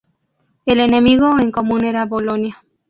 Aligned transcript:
El 0.65 0.79
enemigo 0.79 1.37
en 1.39 1.51
común 1.51 1.85
era 1.85 2.05
Bolonia. 2.05 2.63